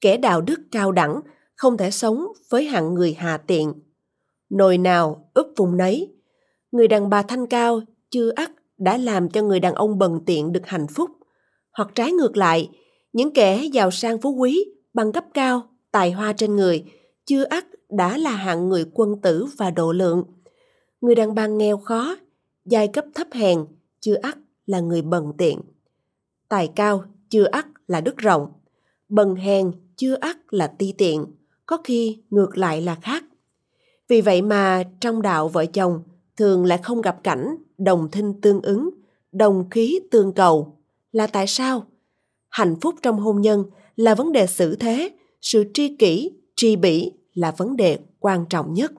Kẻ 0.00 0.16
đạo 0.16 0.40
đức 0.40 0.60
cao 0.70 0.92
đẳng 0.92 1.20
không 1.56 1.76
thể 1.76 1.90
sống 1.90 2.26
với 2.50 2.64
hạng 2.64 2.94
người 2.94 3.14
hạ 3.14 3.36
tiện. 3.36 3.72
Nồi 4.50 4.78
nào 4.78 5.30
ướp 5.34 5.46
vùng 5.56 5.76
nấy. 5.76 6.14
Người 6.72 6.88
đàn 6.88 7.10
bà 7.10 7.22
thanh 7.22 7.46
cao 7.46 7.80
chưa 8.10 8.30
ắt 8.30 8.50
đã 8.78 8.96
làm 8.96 9.28
cho 9.28 9.42
người 9.42 9.60
đàn 9.60 9.74
ông 9.74 9.98
bần 9.98 10.20
tiện 10.26 10.52
được 10.52 10.66
hạnh 10.66 10.86
phúc. 10.86 11.10
Hoặc 11.72 11.88
trái 11.94 12.12
ngược 12.12 12.36
lại, 12.36 12.70
những 13.12 13.34
kẻ 13.34 13.64
giàu 13.72 13.90
sang 13.90 14.20
phú 14.20 14.30
quý 14.30 14.64
bằng 14.94 15.12
cấp 15.12 15.24
cao, 15.34 15.62
tài 15.92 16.12
hoa 16.12 16.32
trên 16.32 16.56
người, 16.56 16.84
chưa 17.26 17.44
ắt 17.44 17.64
đã 17.90 18.18
là 18.18 18.30
hạng 18.30 18.68
người 18.68 18.84
quân 18.94 19.20
tử 19.22 19.46
và 19.56 19.70
độ 19.70 19.92
lượng. 19.92 20.24
Người 21.04 21.14
đàn 21.14 21.34
bà 21.34 21.46
nghèo 21.46 21.78
khó, 21.78 22.16
giai 22.64 22.88
cấp 22.88 23.04
thấp 23.14 23.26
hèn, 23.32 23.58
chưa 24.00 24.14
ắt 24.14 24.38
là 24.66 24.80
người 24.80 25.02
bần 25.02 25.32
tiện. 25.38 25.60
Tài 26.48 26.68
cao, 26.76 27.04
chưa 27.28 27.44
ắt 27.44 27.66
là 27.86 28.00
đức 28.00 28.16
rộng. 28.16 28.52
Bần 29.08 29.34
hèn, 29.34 29.72
chưa 29.96 30.14
ắt 30.14 30.36
là 30.50 30.66
ti 30.66 30.94
tiện. 30.98 31.24
Có 31.66 31.78
khi 31.84 32.22
ngược 32.30 32.58
lại 32.58 32.80
là 32.82 32.94
khác. 32.94 33.24
Vì 34.08 34.20
vậy 34.20 34.42
mà 34.42 34.82
trong 35.00 35.22
đạo 35.22 35.48
vợ 35.48 35.66
chồng 35.66 36.02
thường 36.36 36.64
lại 36.64 36.78
không 36.82 37.00
gặp 37.00 37.22
cảnh 37.22 37.56
đồng 37.78 38.10
thinh 38.10 38.40
tương 38.40 38.62
ứng, 38.62 38.90
đồng 39.32 39.70
khí 39.70 40.00
tương 40.10 40.32
cầu. 40.32 40.78
Là 41.12 41.26
tại 41.26 41.46
sao? 41.46 41.86
Hạnh 42.48 42.76
phúc 42.80 42.94
trong 43.02 43.16
hôn 43.16 43.40
nhân 43.40 43.64
là 43.96 44.14
vấn 44.14 44.32
đề 44.32 44.46
xử 44.46 44.76
thế, 44.76 45.10
sự 45.40 45.64
tri 45.74 45.96
kỷ, 45.96 46.30
tri 46.56 46.76
bỉ 46.76 47.12
là 47.34 47.50
vấn 47.50 47.76
đề 47.76 47.98
quan 48.20 48.44
trọng 48.48 48.74
nhất. 48.74 48.92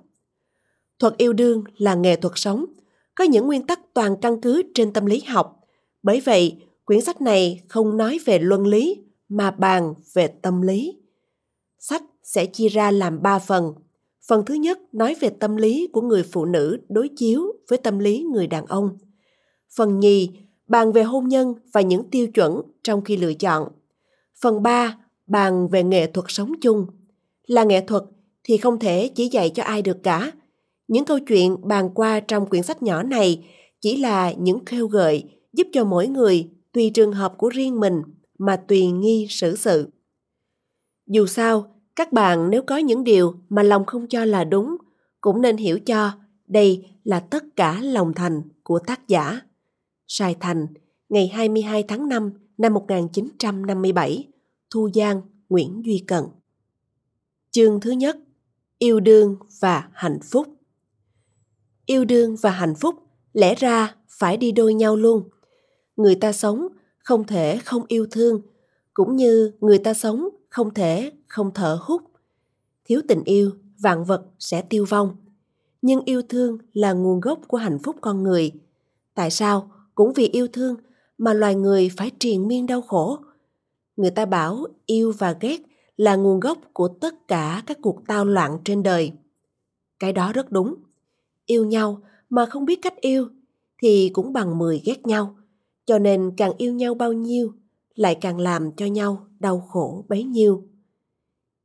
Thuật 1.00 1.18
yêu 1.18 1.34
đương 1.34 1.64
là 1.78 1.96
nghệ 1.96 2.16
thuật 2.16 2.34
sống, 2.36 2.66
có 3.16 3.24
những 3.24 3.48
nguyên 3.48 3.68
tắc 3.68 3.80
toàn 3.94 4.16
căn 4.22 4.42
cứ 4.42 4.64
trên 4.74 4.94
tâm 4.94 5.06
lý 5.06 5.22
học. 5.28 5.60
Bởi 6.04 6.22
vậy, 6.22 6.62
quyển 6.86 7.02
sách 7.02 7.22
này 7.22 7.62
không 7.68 7.98
nói 7.98 8.20
về 8.26 8.40
luân 8.40 8.68
lý 8.68 9.04
mà 9.30 9.52
bàn 9.52 9.94
về 10.14 10.28
tâm 10.28 10.62
lý. 10.62 10.98
Sách 11.80 12.04
sẽ 12.24 12.46
chia 12.46 12.68
ra 12.68 12.92
làm 12.92 13.22
ba 13.22 13.40
phần. 13.40 13.74
Phần 14.28 14.46
thứ 14.46 14.54
nhất 14.54 14.80
nói 14.92 15.16
về 15.20 15.30
tâm 15.30 15.56
lý 15.56 15.88
của 15.94 16.02
người 16.02 16.24
phụ 16.24 16.46
nữ 16.46 16.78
đối 16.90 17.10
chiếu 17.18 17.54
với 17.70 17.78
tâm 17.78 18.00
lý 18.00 18.26
người 18.34 18.48
đàn 18.48 18.66
ông. 18.66 18.98
Phần 19.76 20.00
nhì 20.00 20.30
bàn 20.68 20.92
về 20.92 21.04
hôn 21.04 21.28
nhân 21.28 21.54
và 21.74 21.82
những 21.82 22.10
tiêu 22.10 22.28
chuẩn 22.28 22.62
trong 22.84 23.04
khi 23.04 23.18
lựa 23.18 23.34
chọn. 23.34 23.68
Phần 24.42 24.64
ba 24.64 24.98
bàn 25.28 25.68
về 25.68 25.84
nghệ 25.84 26.08
thuật 26.08 26.26
sống 26.30 26.54
chung. 26.62 26.86
Là 27.48 27.64
nghệ 27.64 27.82
thuật 27.82 28.04
thì 28.44 28.58
không 28.58 28.80
thể 28.80 29.08
chỉ 29.16 29.28
dạy 29.28 29.50
cho 29.50 29.64
ai 29.64 29.82
được 29.82 29.98
cả. 30.04 30.32
Những 30.88 31.06
câu 31.06 31.20
chuyện 31.20 31.58
bàn 31.64 31.90
qua 31.94 32.20
trong 32.20 32.50
quyển 32.50 32.64
sách 32.64 32.84
nhỏ 32.84 33.04
này 33.04 33.46
chỉ 33.82 33.98
là 33.98 34.32
những 34.32 34.66
khêu 34.66 34.88
gợi 34.88 35.24
giúp 35.54 35.68
cho 35.74 35.84
mỗi 35.84 36.08
người 36.08 36.50
tùy 36.72 36.92
trường 36.94 37.14
hợp 37.14 37.34
của 37.38 37.50
riêng 37.50 37.80
mình 37.80 38.02
mà 38.38 38.56
tùy 38.56 38.88
nghi 38.88 39.28
xử 39.30 39.56
sự. 39.56 39.90
Dù 41.08 41.26
sao, 41.26 41.76
các 41.96 42.14
bạn 42.14 42.50
nếu 42.50 42.62
có 42.62 42.78
những 42.78 43.04
điều 43.04 43.36
mà 43.50 43.64
lòng 43.64 43.86
không 43.86 44.08
cho 44.08 44.26
là 44.26 44.44
đúng, 44.44 44.78
cũng 45.22 45.42
nên 45.42 45.58
hiểu 45.58 45.80
cho 45.80 46.12
đây 46.48 46.86
là 47.04 47.20
tất 47.20 47.44
cả 47.56 47.80
lòng 47.82 48.14
thành 48.14 48.42
của 48.64 48.80
tác 48.80 49.08
giả. 49.08 49.42
Sài 50.08 50.36
Thành, 50.40 50.68
ngày 51.10 51.28
22 51.28 51.84
tháng 51.84 52.10
5 52.10 52.32
năm 52.58 52.74
1957, 52.74 54.28
Thu 54.70 54.90
Giang, 54.94 55.22
Nguyễn 55.50 55.82
Duy 55.86 56.04
Cận. 56.08 56.24
Chương 57.52 57.80
thứ 57.80 57.92
nhất, 57.92 58.18
yêu 58.78 59.00
đương 59.00 59.36
và 59.60 59.90
hạnh 59.94 60.20
phúc. 60.32 60.55
Yêu 61.86 62.06
đương 62.06 62.36
và 62.42 62.50
hạnh 62.50 62.76
phúc 62.76 62.96
lẽ 63.34 63.56
ra 63.56 63.96
phải 64.10 64.38
đi 64.38 64.52
đôi 64.52 64.74
nhau 64.74 64.96
luôn. 64.96 65.30
Người 65.96 66.16
ta 66.16 66.32
sống 66.32 66.68
không 66.98 67.24
thể 67.24 67.58
không 67.58 67.86
yêu 67.88 68.08
thương, 68.12 68.42
cũng 68.94 69.16
như 69.16 69.52
người 69.60 69.78
ta 69.78 69.94
sống 69.94 70.30
không 70.50 70.74
thể 70.74 71.12
không 71.28 71.52
thở 71.54 71.80
hút. 71.82 72.02
Thiếu 72.86 73.02
tình 73.08 73.24
yêu, 73.24 73.52
vạn 73.80 74.04
vật 74.04 74.26
sẽ 74.40 74.62
tiêu 74.62 74.86
vong. 74.90 75.16
Nhưng 75.82 76.02
yêu 76.06 76.22
thương 76.30 76.58
là 76.74 76.94
nguồn 76.94 77.20
gốc 77.20 77.40
của 77.48 77.58
hạnh 77.58 77.80
phúc 77.84 77.96
con 78.02 78.24
người. 78.24 78.52
Tại 79.14 79.32
sao? 79.32 79.72
Cũng 79.96 80.14
vì 80.14 80.28
yêu 80.28 80.48
thương 80.54 80.76
mà 81.18 81.34
loài 81.34 81.56
người 81.56 81.92
phải 81.98 82.12
triền 82.20 82.48
miên 82.48 82.68
đau 82.68 82.82
khổ. 82.82 83.18
Người 83.98 84.12
ta 84.12 84.26
bảo 84.26 84.66
yêu 84.86 85.14
và 85.18 85.36
ghét 85.42 85.58
là 85.98 86.16
nguồn 86.16 86.40
gốc 86.40 86.58
của 86.74 86.88
tất 86.88 87.28
cả 87.28 87.64
các 87.66 87.78
cuộc 87.82 88.02
tao 88.08 88.26
loạn 88.26 88.58
trên 88.64 88.84
đời. 88.84 89.12
Cái 90.00 90.14
đó 90.14 90.34
rất 90.34 90.52
đúng. 90.52 90.76
Yêu 91.46 91.66
nhau 91.66 92.02
mà 92.30 92.46
không 92.46 92.66
biết 92.66 92.82
cách 92.82 93.02
yêu 93.02 93.28
thì 93.82 94.10
cũng 94.14 94.34
bằng 94.34 94.58
mười 94.58 94.82
ghét 94.86 95.08
nhau. 95.08 95.36
Cho 95.86 96.00
nên 96.00 96.32
càng 96.38 96.52
yêu 96.58 96.74
nhau 96.74 96.94
bao 96.94 97.14
nhiêu 97.14 97.54
lại 97.96 98.16
càng 98.16 98.40
làm 98.40 98.72
cho 98.72 98.86
nhau 98.86 99.28
đau 99.40 99.60
khổ 99.60 100.06
bấy 100.10 100.24
nhiêu. 100.24 100.64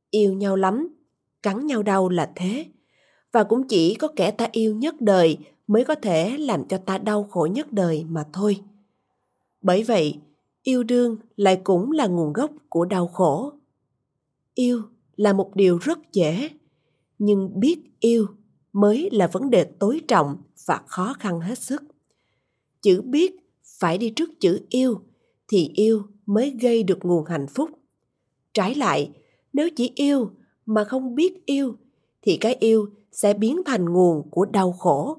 Yêu 0.09 0.33
nhau 0.33 0.55
lắm, 0.55 0.95
cắn 1.43 1.65
nhau 1.65 1.83
đau 1.83 2.09
là 2.09 2.31
thế. 2.35 2.65
Và 3.31 3.43
cũng 3.43 3.67
chỉ 3.67 3.95
có 3.95 4.07
kẻ 4.15 4.31
ta 4.31 4.49
yêu 4.51 4.75
nhất 4.75 5.01
đời 5.01 5.37
mới 5.67 5.83
có 5.85 5.95
thể 5.95 6.37
làm 6.37 6.67
cho 6.67 6.77
ta 6.77 6.97
đau 6.97 7.23
khổ 7.23 7.47
nhất 7.51 7.73
đời 7.73 8.05
mà 8.09 8.25
thôi. 8.33 8.61
Bởi 9.61 9.83
vậy, 9.83 10.19
yêu 10.63 10.83
đương 10.83 11.17
lại 11.35 11.61
cũng 11.63 11.91
là 11.91 12.07
nguồn 12.07 12.33
gốc 12.33 12.51
của 12.69 12.85
đau 12.85 13.07
khổ. 13.07 13.51
Yêu 14.53 14.81
là 15.15 15.33
một 15.33 15.55
điều 15.55 15.77
rất 15.77 15.99
dễ, 16.13 16.49
nhưng 17.19 17.59
biết 17.59 17.79
yêu 17.99 18.27
mới 18.73 19.09
là 19.11 19.27
vấn 19.27 19.49
đề 19.49 19.63
tối 19.63 20.01
trọng 20.07 20.37
và 20.65 20.81
khó 20.87 21.15
khăn 21.19 21.39
hết 21.39 21.59
sức. 21.59 21.83
Chữ 22.81 23.01
biết 23.01 23.35
phải 23.79 23.97
đi 23.97 24.09
trước 24.09 24.29
chữ 24.39 24.59
yêu 24.69 25.01
thì 25.47 25.71
yêu 25.75 26.03
mới 26.25 26.57
gây 26.61 26.83
được 26.83 26.99
nguồn 27.05 27.25
hạnh 27.25 27.47
phúc. 27.47 27.69
Trái 28.53 28.75
lại, 28.75 29.11
nếu 29.53 29.69
chỉ 29.75 29.91
yêu 29.95 30.31
mà 30.65 30.83
không 30.83 31.15
biết 31.15 31.45
yêu 31.45 31.75
thì 32.21 32.37
cái 32.37 32.55
yêu 32.59 32.89
sẽ 33.11 33.33
biến 33.33 33.61
thành 33.65 33.85
nguồn 33.85 34.29
của 34.29 34.45
đau 34.45 34.71
khổ. 34.71 35.17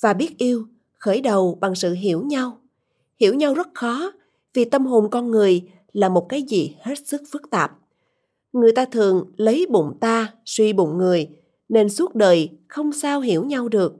Và 0.00 0.12
biết 0.12 0.38
yêu 0.38 0.66
khởi 0.92 1.20
đầu 1.20 1.58
bằng 1.60 1.74
sự 1.74 1.92
hiểu 1.92 2.22
nhau. 2.22 2.58
Hiểu 3.20 3.34
nhau 3.34 3.54
rất 3.54 3.68
khó 3.74 4.12
vì 4.54 4.64
tâm 4.64 4.86
hồn 4.86 5.10
con 5.10 5.30
người 5.30 5.62
là 5.92 6.08
một 6.08 6.26
cái 6.28 6.42
gì 6.42 6.76
hết 6.80 7.06
sức 7.06 7.22
phức 7.30 7.50
tạp. 7.50 7.78
Người 8.52 8.72
ta 8.72 8.84
thường 8.84 9.32
lấy 9.36 9.66
bụng 9.70 9.96
ta 10.00 10.34
suy 10.44 10.72
bụng 10.72 10.98
người 10.98 11.28
nên 11.72 11.88
suốt 11.88 12.14
đời 12.14 12.50
không 12.68 12.92
sao 12.92 13.20
hiểu 13.20 13.44
nhau 13.44 13.68
được. 13.68 13.94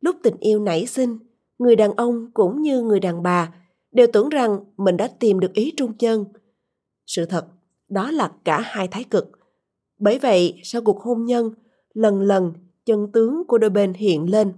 Lúc 0.00 0.16
tình 0.22 0.36
yêu 0.40 0.60
nảy 0.60 0.86
sinh, 0.86 1.18
người 1.58 1.76
đàn 1.76 1.92
ông 1.92 2.30
cũng 2.34 2.62
như 2.62 2.82
người 2.82 3.00
đàn 3.00 3.22
bà 3.22 3.54
đều 3.92 4.06
tưởng 4.12 4.28
rằng 4.28 4.64
mình 4.76 4.96
đã 4.96 5.08
tìm 5.18 5.40
được 5.40 5.52
ý 5.52 5.72
trung 5.76 5.92
chân. 5.98 6.24
Sự 7.06 7.24
thật, 7.24 7.46
đó 7.88 8.10
là 8.10 8.32
cả 8.44 8.60
hai 8.60 8.88
thái 8.88 9.04
cực. 9.04 9.30
Bởi 9.98 10.18
vậy, 10.18 10.60
sau 10.64 10.82
cuộc 10.82 11.02
hôn 11.02 11.24
nhân, 11.24 11.50
lần 11.94 12.20
lần 12.20 12.52
chân 12.86 13.12
tướng 13.12 13.42
của 13.48 13.58
đôi 13.58 13.70
bên 13.70 13.94
hiện 13.94 14.30
lên, 14.30 14.52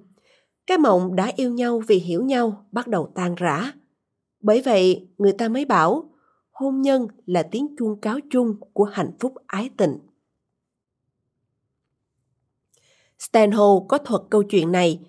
cái 0.66 0.78
mộng 0.78 1.16
đã 1.16 1.32
yêu 1.36 1.52
nhau 1.52 1.82
vì 1.86 1.96
hiểu 1.96 2.24
nhau 2.24 2.66
bắt 2.72 2.88
đầu 2.88 3.10
tan 3.14 3.34
rã. 3.34 3.72
Bởi 4.42 4.60
vậy, 4.60 5.08
người 5.18 5.32
ta 5.32 5.48
mới 5.48 5.64
bảo, 5.64 6.10
hôn 6.52 6.82
nhân 6.82 7.06
là 7.26 7.42
tiếng 7.42 7.76
chuông 7.78 8.00
cáo 8.00 8.18
chung 8.30 8.56
của 8.72 8.84
hạnh 8.84 9.10
phúc 9.20 9.32
ái 9.46 9.70
tình. 9.76 9.98
Stanhope 13.28 13.86
có 13.88 13.98
thuật 13.98 14.22
câu 14.30 14.42
chuyện 14.42 14.72
này. 14.72 15.00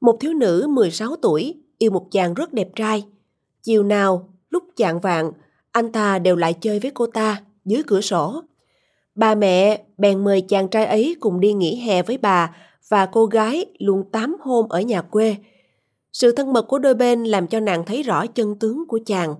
Một 0.00 0.16
thiếu 0.20 0.34
nữ 0.34 0.66
16 0.68 1.16
tuổi 1.16 1.54
yêu 1.78 1.90
một 1.90 2.06
chàng 2.10 2.34
rất 2.34 2.52
đẹp 2.52 2.68
trai. 2.76 3.04
Chiều 3.62 3.82
nào, 3.82 4.28
lúc 4.50 4.64
chạng 4.76 5.00
vạn, 5.00 5.32
anh 5.72 5.92
ta 5.92 6.18
đều 6.18 6.36
lại 6.36 6.54
chơi 6.60 6.80
với 6.80 6.90
cô 6.94 7.06
ta 7.06 7.42
dưới 7.64 7.82
cửa 7.86 8.00
sổ. 8.00 8.42
Bà 9.14 9.34
mẹ 9.34 9.84
bèn 9.98 10.24
mời 10.24 10.40
chàng 10.40 10.68
trai 10.68 10.86
ấy 10.86 11.16
cùng 11.20 11.40
đi 11.40 11.52
nghỉ 11.52 11.76
hè 11.76 12.02
với 12.02 12.18
bà 12.18 12.56
và 12.88 13.06
cô 13.06 13.26
gái 13.26 13.66
luôn 13.78 14.10
tám 14.12 14.36
hôm 14.40 14.68
ở 14.68 14.80
nhà 14.80 15.02
quê. 15.02 15.36
Sự 16.12 16.32
thân 16.32 16.52
mật 16.52 16.62
của 16.62 16.78
đôi 16.78 16.94
bên 16.94 17.24
làm 17.24 17.46
cho 17.46 17.60
nàng 17.60 17.84
thấy 17.86 18.02
rõ 18.02 18.26
chân 18.26 18.58
tướng 18.58 18.86
của 18.88 19.00
chàng. 19.06 19.34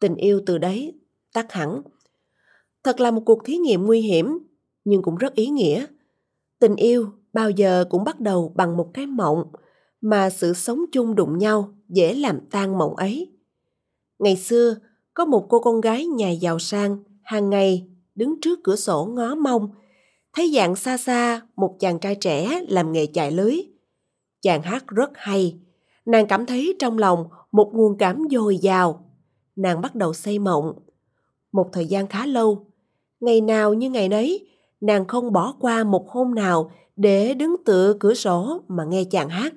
Tình 0.00 0.14
yêu 0.14 0.40
từ 0.46 0.58
đấy 0.58 0.94
tắt 1.32 1.52
hẳn. 1.52 1.82
Thật 2.84 3.00
là 3.00 3.10
một 3.10 3.22
cuộc 3.26 3.44
thí 3.44 3.56
nghiệm 3.56 3.86
nguy 3.86 4.00
hiểm, 4.00 4.38
nhưng 4.84 5.02
cũng 5.02 5.16
rất 5.16 5.34
ý 5.34 5.46
nghĩa. 5.46 5.86
Tình 6.58 6.76
yêu 6.76 7.12
bao 7.32 7.50
giờ 7.50 7.84
cũng 7.90 8.04
bắt 8.04 8.20
đầu 8.20 8.52
bằng 8.56 8.76
một 8.76 8.90
cái 8.94 9.06
mộng, 9.06 9.52
mà 10.00 10.30
sự 10.30 10.52
sống 10.52 10.80
chung 10.92 11.14
đụng 11.14 11.38
nhau 11.38 11.74
dễ 11.88 12.14
làm 12.14 12.40
tan 12.50 12.78
mộng 12.78 12.96
ấy. 12.96 13.32
Ngày 14.18 14.36
xưa, 14.36 14.76
có 15.14 15.24
một 15.24 15.46
cô 15.48 15.60
con 15.60 15.80
gái 15.80 16.06
nhà 16.06 16.30
giàu 16.30 16.58
sang 16.58 16.96
hàng 17.22 17.50
ngày 17.50 17.88
đứng 18.14 18.40
trước 18.40 18.58
cửa 18.64 18.76
sổ 18.76 19.04
ngó 19.04 19.34
mông, 19.34 19.68
thấy 20.32 20.52
dạng 20.54 20.76
xa 20.76 20.96
xa 20.96 21.42
một 21.56 21.76
chàng 21.80 21.98
trai 21.98 22.14
trẻ 22.14 22.64
làm 22.68 22.92
nghề 22.92 23.06
chạy 23.06 23.30
lưới. 23.30 23.56
Chàng 24.42 24.62
hát 24.62 24.84
rất 24.88 25.10
hay, 25.14 25.58
nàng 26.06 26.26
cảm 26.26 26.46
thấy 26.46 26.76
trong 26.78 26.98
lòng 26.98 27.28
một 27.52 27.70
nguồn 27.74 27.98
cảm 27.98 28.22
dồi 28.30 28.56
dào. 28.56 29.04
Nàng 29.56 29.80
bắt 29.80 29.94
đầu 29.94 30.14
xây 30.14 30.38
mộng. 30.38 30.72
Một 31.52 31.68
thời 31.72 31.86
gian 31.86 32.06
khá 32.06 32.26
lâu, 32.26 32.66
ngày 33.20 33.40
nào 33.40 33.74
như 33.74 33.90
ngày 33.90 34.08
nấy, 34.08 34.48
nàng 34.82 35.06
không 35.06 35.32
bỏ 35.32 35.56
qua 35.60 35.84
một 35.84 36.10
hôm 36.10 36.34
nào 36.34 36.70
để 36.96 37.34
đứng 37.34 37.56
tựa 37.64 37.96
cửa 38.00 38.14
sổ 38.14 38.62
mà 38.68 38.84
nghe 38.84 39.04
chàng 39.04 39.28
hát. 39.28 39.54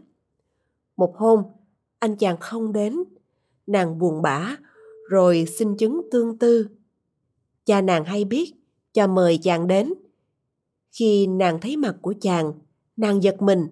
Một 0.98 1.16
hôm, 1.18 1.44
anh 2.00 2.16
chàng 2.16 2.38
không 2.40 2.74
đến, 2.74 3.04
nàng 3.68 4.00
buồn 4.00 4.22
bã, 4.22 4.56
rồi 5.10 5.46
xin 5.58 5.78
chứng 5.78 6.02
tương 6.12 6.38
tư. 6.38 6.68
Cha 7.66 7.82
nàng 7.82 8.06
hay 8.06 8.26
biết, 8.26 8.54
cho 8.94 9.08
mời 9.08 9.40
chàng 9.42 9.68
đến. 9.68 9.94
Khi 10.92 11.28
nàng 11.28 11.60
thấy 11.62 11.78
mặt 11.78 11.96
của 12.02 12.14
chàng, 12.22 12.54
nàng 12.98 13.24
giật 13.24 13.42
mình. 13.42 13.68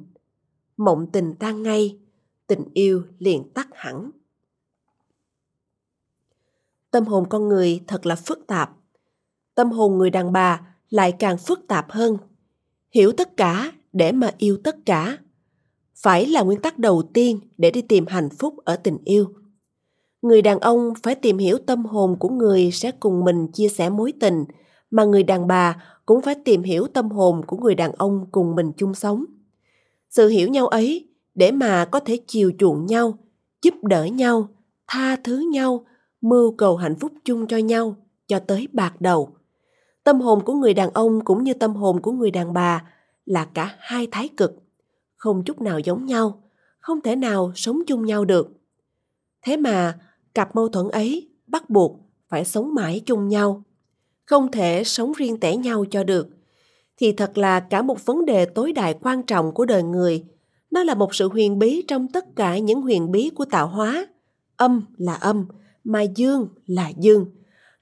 Mộng 0.77 1.07
tình 1.11 1.33
tan 1.39 1.63
ngay, 1.63 1.99
tình 2.47 2.63
yêu 2.73 3.03
liền 3.19 3.49
tắt 3.53 3.67
hẳn. 3.71 4.11
Tâm 6.91 7.05
hồn 7.05 7.29
con 7.29 7.47
người 7.47 7.83
thật 7.87 8.05
là 8.05 8.15
phức 8.15 8.47
tạp. 8.47 8.71
Tâm 9.55 9.71
hồn 9.71 9.97
người 9.97 10.09
đàn 10.09 10.31
bà 10.31 10.72
lại 10.93 11.11
càng 11.11 11.37
phức 11.37 11.67
tạp 11.67 11.91
hơn. 11.91 12.17
Hiểu 12.91 13.11
tất 13.11 13.37
cả 13.37 13.71
để 13.93 14.11
mà 14.11 14.31
yêu 14.37 14.57
tất 14.63 14.75
cả. 14.85 15.17
Phải 15.95 16.25
là 16.25 16.41
nguyên 16.41 16.61
tắc 16.61 16.79
đầu 16.79 17.03
tiên 17.13 17.39
để 17.57 17.71
đi 17.71 17.81
tìm 17.81 18.05
hạnh 18.07 18.29
phúc 18.29 18.55
ở 18.65 18.75
tình 18.75 18.97
yêu 19.05 19.27
người 20.23 20.41
đàn 20.41 20.59
ông 20.59 20.93
phải 21.03 21.15
tìm 21.15 21.37
hiểu 21.37 21.57
tâm 21.57 21.85
hồn 21.85 22.15
của 22.19 22.29
người 22.29 22.71
sẽ 22.71 22.91
cùng 22.91 23.23
mình 23.23 23.47
chia 23.47 23.69
sẻ 23.69 23.89
mối 23.89 24.13
tình, 24.19 24.45
mà 24.91 25.03
người 25.03 25.23
đàn 25.23 25.47
bà 25.47 25.83
cũng 26.05 26.21
phải 26.21 26.35
tìm 26.45 26.63
hiểu 26.63 26.87
tâm 26.87 27.09
hồn 27.09 27.41
của 27.47 27.57
người 27.57 27.75
đàn 27.75 27.91
ông 27.91 28.25
cùng 28.31 28.55
mình 28.55 28.71
chung 28.77 28.93
sống 28.93 29.25
sự 30.09 30.27
hiểu 30.27 30.49
nhau 30.49 30.67
ấy 30.67 31.09
để 31.35 31.51
mà 31.51 31.85
có 31.85 31.99
thể 31.99 32.19
chiều 32.27 32.51
chuộng 32.59 32.85
nhau, 32.85 33.17
giúp 33.61 33.73
đỡ 33.83 34.03
nhau, 34.03 34.47
tha 34.87 35.15
thứ 35.15 35.49
nhau, 35.51 35.85
mưu 36.21 36.55
cầu 36.57 36.77
hạnh 36.77 36.95
phúc 36.99 37.11
chung 37.25 37.47
cho 37.47 37.57
nhau 37.57 37.95
cho 38.27 38.39
tới 38.39 38.67
bạc 38.73 39.01
đầu 39.01 39.29
tâm 40.03 40.21
hồn 40.21 40.43
của 40.45 40.53
người 40.53 40.73
đàn 40.73 40.89
ông 40.89 41.25
cũng 41.25 41.43
như 41.43 41.53
tâm 41.53 41.75
hồn 41.75 42.01
của 42.01 42.11
người 42.11 42.31
đàn 42.31 42.53
bà 42.53 42.83
là 43.25 43.45
cả 43.53 43.75
hai 43.79 44.07
thái 44.11 44.29
cực, 44.37 44.63
không 45.15 45.43
chút 45.43 45.61
nào 45.61 45.79
giống 45.79 46.05
nhau, 46.05 46.43
không 46.79 47.01
thể 47.01 47.15
nào 47.15 47.51
sống 47.55 47.79
chung 47.87 48.05
nhau 48.05 48.25
được. 48.25 48.49
Thế 49.41 49.57
mà 49.57 49.99
cặp 50.33 50.55
mâu 50.55 50.69
thuẫn 50.69 50.89
ấy 50.89 51.29
bắt 51.47 51.69
buộc 51.69 51.99
phải 52.29 52.45
sống 52.45 52.73
mãi 52.73 53.01
chung 53.05 53.27
nhau, 53.27 53.63
không 54.25 54.51
thể 54.51 54.83
sống 54.83 55.11
riêng 55.17 55.39
tẻ 55.39 55.55
nhau 55.55 55.85
cho 55.91 56.03
được. 56.03 56.27
Thì 56.97 57.11
thật 57.11 57.37
là 57.37 57.59
cả 57.59 57.81
một 57.81 58.05
vấn 58.05 58.25
đề 58.25 58.45
tối 58.45 58.73
đại 58.73 58.95
quan 59.01 59.23
trọng 59.23 59.51
của 59.51 59.65
đời 59.65 59.83
người, 59.83 60.25
nó 60.71 60.83
là 60.83 60.95
một 60.95 61.15
sự 61.15 61.29
huyền 61.29 61.59
bí 61.59 61.81
trong 61.87 62.07
tất 62.07 62.35
cả 62.35 62.57
những 62.57 62.81
huyền 62.81 63.11
bí 63.11 63.29
của 63.29 63.45
tạo 63.45 63.67
hóa. 63.67 64.07
Âm 64.57 64.85
là 64.97 65.13
âm, 65.13 65.45
mà 65.83 66.01
dương 66.01 66.47
là 66.65 66.91
dương. 66.97 67.25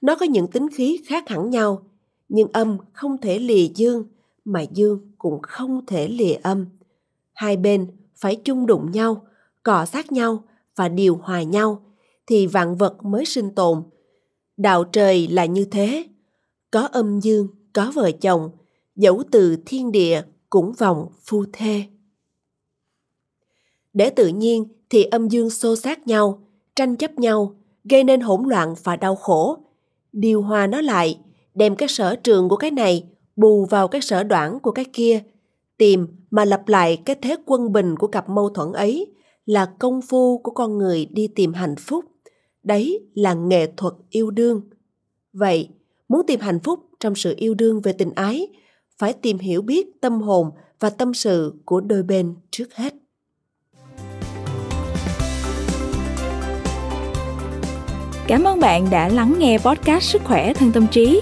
Nó 0.01 0.15
có 0.15 0.25
những 0.25 0.47
tính 0.47 0.69
khí 0.69 1.01
khác 1.07 1.29
hẳn 1.29 1.49
nhau 1.49 1.83
nhưng 2.33 2.47
âm 2.53 2.77
không 2.93 3.17
thể 3.17 3.39
lìa 3.39 3.67
dương 3.75 4.03
mà 4.45 4.61
dương 4.61 5.11
cũng 5.17 5.39
không 5.41 5.85
thể 5.85 6.07
lìa 6.07 6.33
âm 6.33 6.65
hai 7.33 7.57
bên 7.57 7.87
phải 8.15 8.35
chung 8.35 8.65
đụng 8.65 8.91
nhau 8.91 9.27
cọ 9.63 9.85
sát 9.85 10.11
nhau 10.11 10.43
và 10.75 10.89
điều 10.89 11.15
hòa 11.15 11.43
nhau 11.43 11.81
thì 12.27 12.47
vạn 12.47 12.75
vật 12.75 13.05
mới 13.05 13.25
sinh 13.25 13.55
tồn. 13.55 13.83
Đạo 14.57 14.83
trời 14.83 15.27
là 15.27 15.45
như 15.45 15.65
thế, 15.65 16.07
có 16.71 16.81
âm 16.81 17.19
dương, 17.19 17.47
có 17.73 17.91
vợ 17.95 18.11
chồng, 18.11 18.49
dẫu 18.95 19.23
từ 19.31 19.57
thiên 19.65 19.91
địa 19.91 20.21
cũng 20.49 20.73
vòng 20.73 21.07
phu 21.23 21.45
thê. 21.53 21.83
Để 23.93 24.09
tự 24.09 24.27
nhiên 24.27 24.65
thì 24.89 25.03
âm 25.03 25.27
dương 25.27 25.49
xô 25.49 25.75
sát 25.75 26.07
nhau, 26.07 26.43
tranh 26.75 26.95
chấp 26.95 27.19
nhau, 27.19 27.55
gây 27.83 28.03
nên 28.03 28.21
hỗn 28.21 28.49
loạn 28.49 28.75
và 28.83 28.95
đau 28.95 29.15
khổ. 29.15 29.57
Điều 30.11 30.41
hòa 30.41 30.67
nó 30.67 30.81
lại, 30.81 31.19
đem 31.55 31.75
cái 31.75 31.89
sở 31.89 32.15
trường 32.15 32.49
của 32.49 32.55
cái 32.55 32.71
này 32.71 33.03
bù 33.35 33.65
vào 33.65 33.87
cái 33.87 34.01
sở 34.01 34.23
đoạn 34.23 34.59
của 34.59 34.71
cái 34.71 34.85
kia, 34.93 35.23
tìm 35.77 36.07
mà 36.31 36.45
lặp 36.45 36.67
lại 36.67 37.01
cái 37.05 37.15
thế 37.21 37.35
quân 37.45 37.71
bình 37.71 37.95
của 37.95 38.07
cặp 38.07 38.29
mâu 38.29 38.49
thuẫn 38.49 38.73
ấy 38.73 39.07
là 39.45 39.65
công 39.79 40.01
phu 40.01 40.37
của 40.37 40.51
con 40.51 40.77
người 40.77 41.05
đi 41.05 41.27
tìm 41.27 41.53
hạnh 41.53 41.75
phúc. 41.75 42.05
Đấy 42.63 42.99
là 43.13 43.33
nghệ 43.33 43.67
thuật 43.77 43.93
yêu 44.09 44.31
đương. 44.31 44.61
Vậy 45.33 45.69
muốn 46.09 46.21
tìm 46.27 46.39
hạnh 46.39 46.59
phúc 46.59 46.79
trong 46.99 47.15
sự 47.15 47.33
yêu 47.37 47.53
đương 47.53 47.81
về 47.81 47.93
tình 47.93 48.11
ái 48.15 48.47
phải 48.97 49.13
tìm 49.13 49.37
hiểu 49.37 49.61
biết 49.61 50.01
tâm 50.01 50.21
hồn 50.21 50.51
và 50.79 50.89
tâm 50.89 51.13
sự 51.13 51.53
của 51.65 51.81
đôi 51.81 52.03
bên 52.03 52.35
trước 52.51 52.73
hết. 52.75 52.93
Cảm 58.27 58.43
ơn 58.43 58.59
bạn 58.59 58.87
đã 58.91 59.09
lắng 59.09 59.35
nghe 59.39 59.57
podcast 59.57 60.03
Sức 60.03 60.21
khỏe 60.25 60.53
thân 60.53 60.71
tâm 60.71 60.87
trí. 60.91 61.21